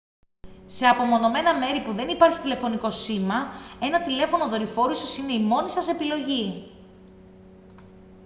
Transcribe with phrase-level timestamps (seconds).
[0.65, 3.35] σε απομονωμένα μέρη που δεν υπάρχει τηλεφωνικό σήμα
[3.81, 6.69] ένα τηλέφωνο δορυφόρου ίσως είναι η μόνη σας επιλογή